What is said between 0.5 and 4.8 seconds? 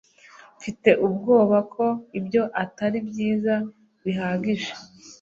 mfite ubwoba ko ibyo atari byiza bihagije